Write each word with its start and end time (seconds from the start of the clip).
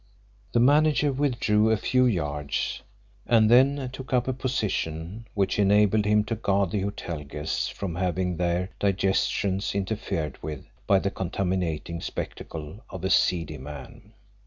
The 0.53 0.59
manager 0.59 1.11
withdrew 1.13 1.69
a 1.69 1.77
few 1.77 2.07
yards, 2.07 2.81
and 3.27 3.51
then 3.51 3.87
took 3.93 4.11
up 4.13 4.27
a 4.27 4.33
position 4.33 5.27
which 5.35 5.59
enabled 5.59 6.05
him 6.05 6.23
to 6.23 6.35
guard 6.35 6.71
the 6.71 6.79
hotel 6.81 7.23
guests 7.23 7.67
from 7.67 7.93
having 7.93 8.37
their 8.37 8.69
digestions 8.79 9.75
interfered 9.75 10.41
with 10.41 10.65
by 10.87 10.97
the 10.97 11.11
contaminating 11.11 12.01
spectacle 12.01 12.83
of 12.89 13.03
a 13.05 13.11
seedy 13.11 13.59
man. 13.59 14.13